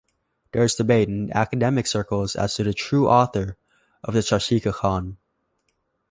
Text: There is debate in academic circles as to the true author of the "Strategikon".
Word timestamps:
There 0.51 0.63
is 0.63 0.73
debate 0.73 1.09
in 1.09 1.31
academic 1.31 1.85
circles 1.85 2.35
as 2.35 2.55
to 2.55 2.63
the 2.63 2.73
true 2.73 3.07
author 3.07 3.55
of 4.03 4.15
the 4.15 4.21
"Strategikon". 4.21 5.17